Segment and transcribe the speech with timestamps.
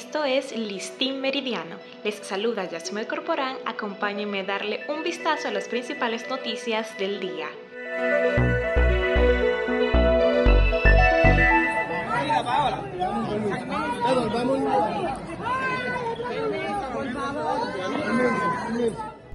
[0.00, 1.76] Esto es Listín Meridiano.
[2.04, 3.58] Les saluda Yasmel Corporán.
[3.66, 7.48] Acompáñenme a darle un vistazo a las principales noticias del día.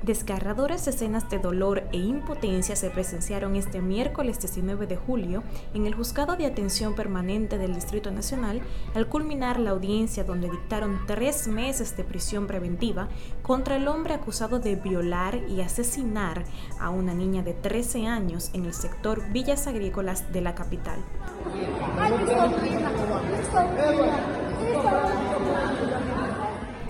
[0.06, 5.42] Desgarradoras escenas de dolor e impotencia se presenciaron este miércoles 19 de julio
[5.74, 8.62] en el Juzgado de Atención Permanente del Distrito Nacional
[8.94, 13.08] al culminar la audiencia donde dictaron tres meses de prisión preventiva
[13.42, 16.44] contra el hombre acusado de violar y asesinar
[16.80, 21.00] a una niña de 13 años en el sector Villas Agrícolas de la capital.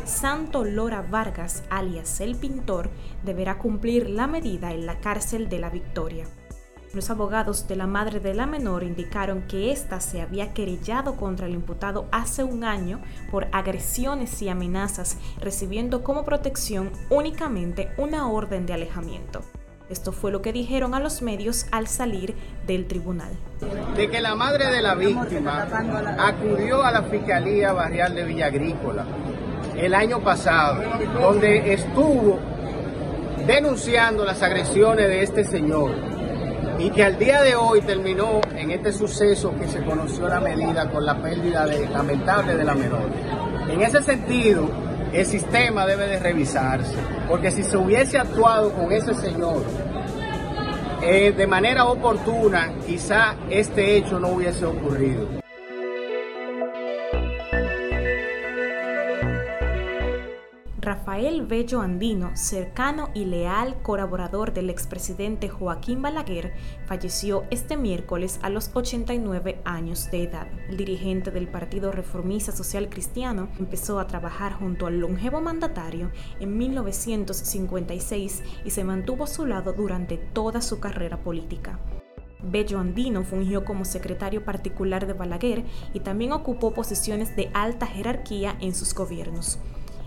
[0.06, 2.92] Santo Lora Vargas, alias el pintor,
[3.24, 6.26] deberá cumplir la medida en la cárcel de la Victoria.
[6.94, 11.48] Los abogados de la madre de la menor indicaron que ésta se había querellado contra
[11.48, 18.68] el imputado hace un año por agresiones y amenazas, recibiendo como protección únicamente una orden
[18.68, 19.42] de alejamiento.
[19.90, 23.32] Esto fue lo que dijeron a los medios al salir del tribunal.
[23.96, 25.68] De que la madre de la víctima
[26.20, 29.06] acudió a la Fiscalía Barrial de Villa Agrícola
[29.78, 30.82] el año pasado,
[31.20, 32.40] donde estuvo
[33.46, 35.92] denunciando las agresiones de este señor
[36.80, 40.90] y que al día de hoy terminó en este suceso que se conoció la medida
[40.90, 43.10] con la pérdida lamentable de la menor.
[43.70, 44.70] En ese sentido,
[45.14, 46.96] el sistema debe de revisarse,
[47.30, 49.64] porque si se hubiese actuado con ese señor
[51.02, 55.45] eh, de manera oportuna, quizá este hecho no hubiese ocurrido.
[60.86, 66.54] Rafael Bello Andino, cercano y leal colaborador del expresidente Joaquín Balaguer,
[66.86, 70.48] falleció este miércoles a los 89 años de edad.
[70.70, 76.56] El dirigente del Partido Reformista Social Cristiano empezó a trabajar junto al longevo mandatario en
[76.56, 81.80] 1956 y se mantuvo a su lado durante toda su carrera política.
[82.44, 88.56] Bello Andino fungió como secretario particular de Balaguer y también ocupó posiciones de alta jerarquía
[88.62, 89.58] en sus gobiernos.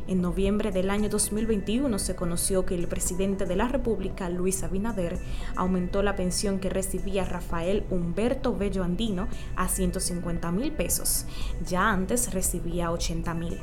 [0.09, 5.19] En noviembre del año 2021 se conoció que el presidente de la República, Luis Abinader,
[5.55, 11.27] aumentó la pensión que recibía Rafael Humberto Bello Andino a 150 mil pesos.
[11.67, 13.61] Ya antes recibía 80 mil.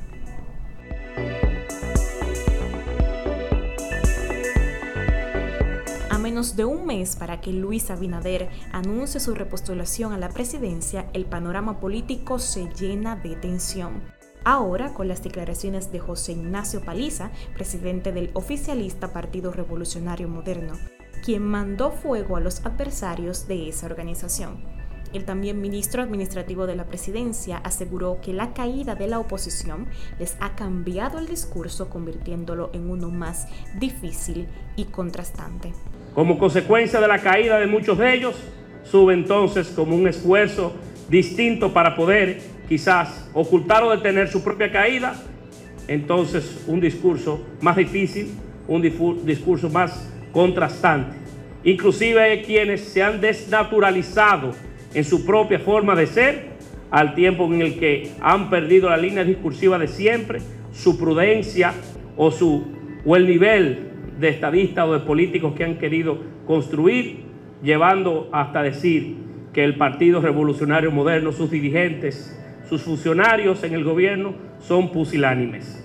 [6.11, 11.07] A menos de un mes para que Luis Abinader anuncie su repostulación a la presidencia,
[11.13, 14.14] el panorama político se llena de tensión.
[14.47, 20.73] Ahora, con las declaraciones de José Ignacio Paliza, presidente del oficialista Partido Revolucionario Moderno,
[21.23, 24.57] quien mandó fuego a los adversarios de esa organización.
[25.13, 29.88] El también ministro administrativo de la presidencia aseguró que la caída de la oposición
[30.19, 33.47] les ha cambiado el discurso convirtiéndolo en uno más
[33.79, 35.73] difícil y contrastante.
[36.13, 38.35] Como consecuencia de la caída de muchos de ellos,
[38.84, 40.73] sube entonces como un esfuerzo
[41.09, 45.15] distinto para poder quizás ocultar o detener su propia caída,
[45.87, 48.31] entonces un discurso más difícil,
[48.67, 51.15] un discurso más contrastante.
[51.63, 54.51] Inclusive hay quienes se han desnaturalizado
[54.93, 56.55] en su propia forma de ser,
[56.91, 60.39] al tiempo en el que han perdido la línea discursiva de siempre,
[60.71, 61.73] su prudencia
[62.15, 62.65] o, su,
[63.05, 63.89] o el nivel
[64.19, 67.25] de estadistas o de políticos que han querido construir,
[67.63, 69.15] llevando hasta decir
[69.53, 72.37] que el Partido Revolucionario Moderno, sus dirigentes,
[72.69, 75.83] sus funcionarios en el gobierno son pusilánimes.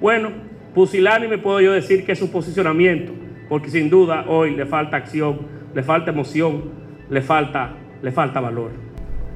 [0.00, 0.30] Bueno,
[0.74, 3.12] pusilánime puedo yo decir que es su posicionamiento,
[3.48, 5.40] porque sin duda hoy le falta acción,
[5.74, 6.64] le falta emoción,
[7.08, 8.84] le falta, le falta valor.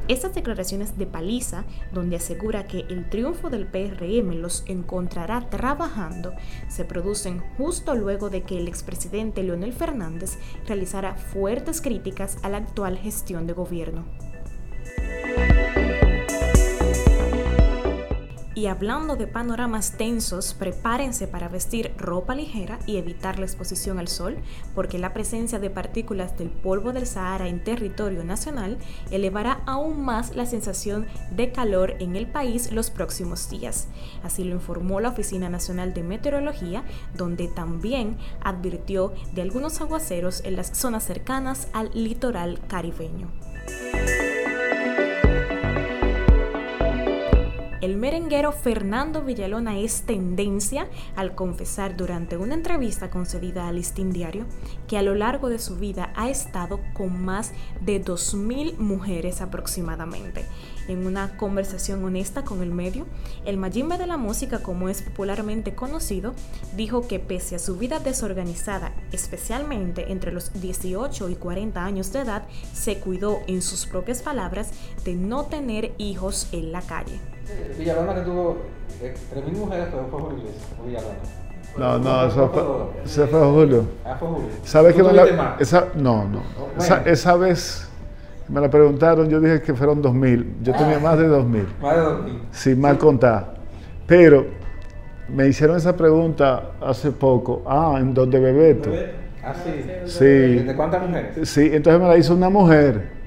[0.08, 6.32] Estas declaraciones de Paliza, donde asegura que el triunfo del PRM los encontrará trabajando,
[6.66, 12.56] se producen justo luego de que el expresidente Leonel Fernández realizara fuertes críticas a la
[12.56, 14.06] actual gestión de gobierno.
[18.58, 24.08] Y hablando de panoramas tensos, prepárense para vestir ropa ligera y evitar la exposición al
[24.08, 24.36] sol,
[24.74, 28.78] porque la presencia de partículas del polvo del Sahara en territorio nacional
[29.12, 33.86] elevará aún más la sensación de calor en el país los próximos días.
[34.24, 36.82] Así lo informó la Oficina Nacional de Meteorología,
[37.14, 43.30] donde también advirtió de algunos aguaceros en las zonas cercanas al litoral caribeño.
[47.80, 54.46] El merenguero Fernando Villalona es tendencia al confesar durante una entrevista concedida al Listín Diario
[54.88, 60.44] que a lo largo de su vida ha estado con más de 2.000 mujeres aproximadamente.
[60.88, 63.06] En una conversación honesta con el medio,
[63.44, 66.34] el Majimbe de la música, como es popularmente conocido,
[66.76, 72.20] dijo que pese a su vida desorganizada, especialmente entre los 18 y 40 años de
[72.20, 72.42] edad,
[72.72, 74.70] se cuidó, en sus propias palabras,
[75.04, 77.20] de no tener hijos en la calle.
[77.78, 78.58] Villalona que tuvo
[79.34, 80.38] 3.000 mujeres fue Julio
[80.86, 81.14] Villalona.
[81.76, 82.62] No, no, eso fue,
[83.04, 83.84] ese fue Julio.
[84.04, 84.48] Ah, fue Julio.
[84.64, 86.42] ¿Sabes ¿Tú que me la, esa, no, no.
[86.58, 86.72] Bueno.
[86.78, 87.88] Esa, esa vez
[88.48, 90.56] me la preguntaron, yo dije que fueron 2000.
[90.62, 92.38] Yo tenía más de 2000, Más de 2.000.
[92.50, 93.54] sin mal contar.
[94.06, 94.46] Pero
[95.28, 97.62] me hicieron esa pregunta hace poco.
[97.66, 98.90] Ah, en donde Bebeto.
[99.44, 99.70] Ah, sí.
[100.06, 101.48] Sí, ¿De cuántas mujeres?
[101.48, 103.17] sí, entonces me la hizo una mujer.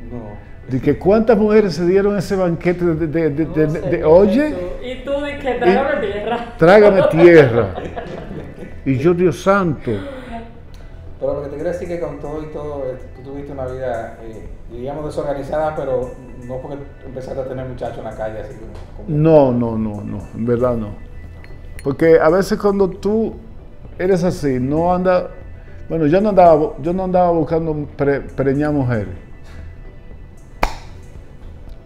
[0.68, 0.72] No.
[0.72, 4.56] De que cuántas mujeres se dieron ese banquete de, de- de- de- de- de- oye,
[4.84, 6.54] Y tú de que trágame tierra.
[6.58, 7.68] trágame tierra.
[8.86, 9.92] Y yo, Dios santo.
[11.20, 13.52] Pero lo que te quiero decir es que con todo y todo, eh, tú tuviste
[13.52, 16.10] una vida, eh, diríamos, desorganizada, pero
[16.48, 18.72] no porque empezaste a tener muchachos en la calle, así como...
[19.06, 20.96] como- No, no, no, no, en verdad no.
[21.84, 23.36] Porque a veces cuando tú
[24.00, 25.30] eres así, no anda,
[25.88, 29.14] bueno, yo no andaba, yo no andaba buscando pre- preñar mujeres.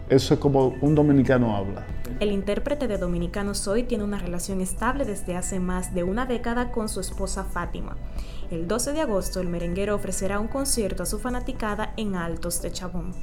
[0.09, 1.85] Eso es como un dominicano habla.
[2.19, 6.71] El intérprete de Dominicano Soy tiene una relación estable desde hace más de una década
[6.71, 7.97] con su esposa Fátima.
[8.51, 12.71] El 12 de agosto, el merenguero ofrecerá un concierto a su fanaticada en Altos de
[12.71, 13.13] Chabón.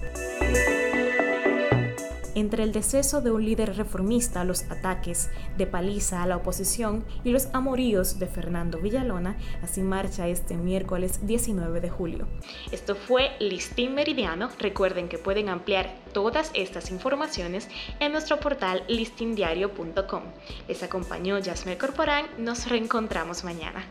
[2.34, 7.30] Entre el deceso de un líder reformista, los ataques de paliza a la oposición y
[7.30, 12.26] los amoríos de Fernando Villalona, así marcha este miércoles 19 de julio.
[12.70, 14.48] Esto fue Listín Meridiano.
[14.58, 17.68] Recuerden que pueden ampliar todas estas informaciones
[18.00, 20.22] en nuestro portal listindiario.com.
[20.68, 22.26] Les acompañó Yasmel Corporán.
[22.38, 23.84] Nos reencontramos mañana.